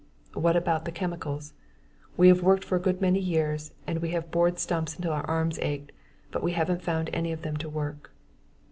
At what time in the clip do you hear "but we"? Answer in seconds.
6.31-6.53